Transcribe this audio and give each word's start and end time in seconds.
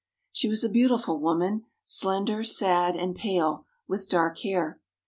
She 0.31 0.49
was 0.49 0.63
a 0.63 0.67
beautiful 0.69 1.19
woman, 1.19 1.65
slender, 1.83 2.43
sad, 2.43 2.95
and 2.95 3.15
pale, 3.15 3.67
with 3.87 4.09
dark 4.09 4.39
hair. 4.39 4.79